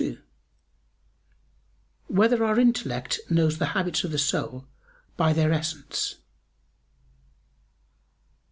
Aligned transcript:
2] 0.01 0.17
Whether 2.07 2.43
Our 2.43 2.59
Intellect 2.59 3.19
Knows 3.29 3.59
the 3.59 3.67
Habits 3.77 4.03
of 4.03 4.09
the 4.09 4.17
Soul 4.17 4.65
by 5.15 5.31
Their 5.31 5.51
Essence? 5.53 6.15